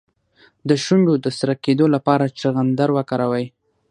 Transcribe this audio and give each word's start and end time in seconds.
د 0.69 0.71
شونډو 0.83 1.13
د 1.23 1.27
سره 1.39 1.53
کیدو 1.65 1.85
لپاره 1.95 2.33
چغندر 2.39 2.89
وکاروئ 2.97 3.45